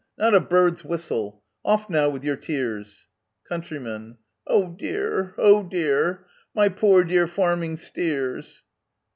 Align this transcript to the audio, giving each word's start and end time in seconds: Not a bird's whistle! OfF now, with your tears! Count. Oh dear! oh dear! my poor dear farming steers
Not 0.17 0.33
a 0.33 0.39
bird's 0.39 0.83
whistle! 0.83 1.43
OfF 1.63 1.87
now, 1.87 2.09
with 2.09 2.23
your 2.23 2.35
tears! 2.35 3.05
Count. 3.47 3.71
Oh 4.47 4.71
dear! 4.75 5.35
oh 5.37 5.61
dear! 5.61 6.25
my 6.55 6.69
poor 6.69 7.03
dear 7.03 7.27
farming 7.27 7.77
steers 7.77 8.63